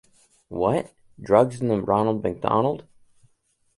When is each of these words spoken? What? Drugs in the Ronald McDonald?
What? 0.49 0.93
Drugs 1.21 1.61
in 1.61 1.67
the 1.67 1.79
Ronald 1.79 2.23
McDonald? 2.23 2.85